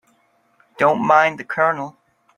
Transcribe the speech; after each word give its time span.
Don't 0.79 1.05
mind 1.05 1.37
the 1.37 1.43
Colonel. 1.43 1.95